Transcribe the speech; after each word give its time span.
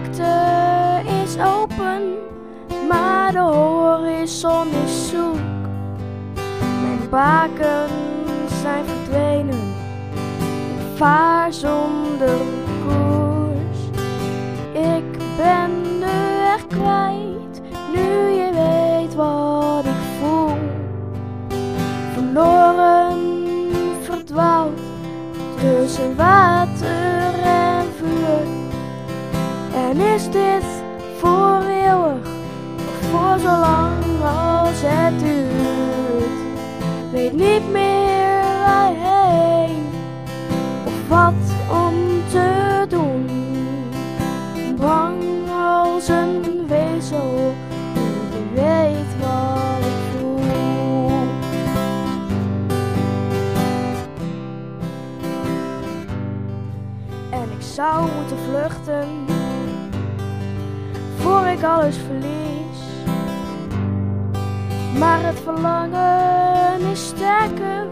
vlakte 0.00 1.10
is 1.24 1.36
open, 1.38 2.02
maar 2.88 3.32
de 3.32 3.38
horizon 3.38 4.66
is 4.84 5.08
zoek. 5.08 5.38
Mijn 6.82 7.08
baken 7.10 7.88
zijn 8.62 8.84
verdwenen, 8.84 9.74
ik 10.78 10.96
vaar 10.96 11.52
zonder 11.52 12.38
koers. 12.86 13.78
Ik 14.72 15.18
ben 15.36 15.70
de 16.00 16.38
weg 16.38 16.66
kwijt, 16.66 17.60
nu 17.92 18.30
je 18.30 18.50
weet 18.52 19.14
wat 19.14 19.84
ik 19.84 20.00
voel. 20.20 20.58
Verloren, 22.12 23.18
verdwaald, 24.02 24.80
tussen 25.60 26.16
water 26.16 27.42
en. 27.44 27.69
En 29.90 30.00
is 30.00 30.30
dit 30.30 30.64
voor 31.18 31.62
eeuwig 31.62 32.26
of 32.76 33.08
voor 33.10 33.38
zo 33.38 33.58
lang 33.58 34.04
als 34.22 34.80
het 34.82 35.18
duurt? 35.18 36.38
Weet 37.12 37.32
niet 37.32 37.70
meer 37.70 38.42
waarheen 38.66 39.86
of 40.86 41.08
wat 41.08 41.34
om 41.86 41.94
te 42.28 42.84
doen. 42.88 43.26
Bang 44.76 45.22
als 45.50 46.08
een 46.08 46.66
wezel, 46.66 47.54
die 48.30 48.62
weet 48.62 49.12
wat 49.20 49.84
ik. 49.86 49.98
En 57.30 57.48
ik 57.58 57.62
zou 57.74 58.08
moeten 58.16 58.36
vluchten 58.48 59.38
voor 61.30 61.46
ik 61.46 61.62
alles 61.62 61.96
verlies. 61.96 62.80
Maar 64.98 65.22
het 65.22 65.40
verlangen 65.44 66.80
is 66.80 67.06
sterker 67.06 67.86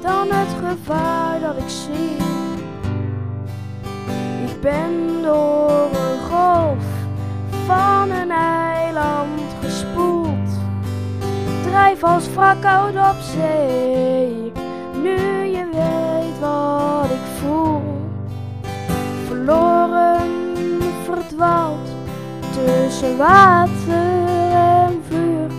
dan 0.00 0.30
het 0.30 0.54
gevaar 0.64 1.40
dat 1.40 1.56
ik 1.56 1.68
zie. 1.68 2.16
Ik 4.46 4.60
ben 4.60 5.22
door 5.22 5.88
een 5.92 6.20
golf 6.30 6.84
van 7.66 8.10
een 8.10 8.30
eiland 8.30 9.40
gespoeld. 9.64 10.50
Drijf 11.62 12.04
als 12.04 12.28
wrak 12.34 12.64
oud 12.64 12.94
op 12.94 13.20
zee, 13.20 14.11
tussen 22.92 23.16
water 23.16 24.48
en 24.52 25.02
vuur. 25.08 25.50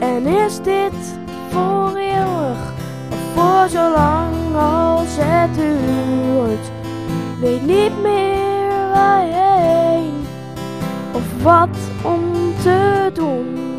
En 0.00 0.26
is 0.26 0.60
dit 0.62 1.18
voor 1.50 1.96
eeuwig 1.96 2.72
of 3.10 3.18
voor 3.34 3.68
zo 3.68 3.92
lang 3.92 4.56
als 4.56 5.16
het 5.18 5.54
duurt? 5.54 6.70
Weet 7.40 7.66
niet 7.66 8.02
meer 8.02 8.88
waarheen 8.92 10.12
of 11.12 11.42
wat 11.42 11.78
om 12.02 12.54
te 12.62 13.10
doen. 13.14 13.69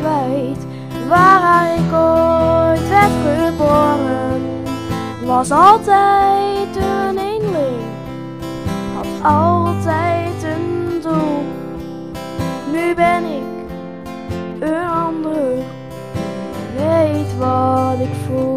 Kwijt, 0.00 0.66
waar 1.08 1.74
ik 1.74 1.92
ooit 1.92 2.88
werd 2.88 3.12
geboren. 3.24 4.42
Was 5.24 5.50
altijd 5.50 6.76
een 6.76 7.18
eenling, 7.18 7.82
had 8.94 9.32
altijd 9.32 10.42
een 10.42 11.00
doel. 11.02 11.42
Nu 12.72 12.94
ben 12.94 13.24
ik 13.24 13.70
een 14.58 14.88
ander, 14.88 15.52
weet 16.76 17.36
wat 17.38 18.00
ik 18.00 18.14
voel. 18.26 18.49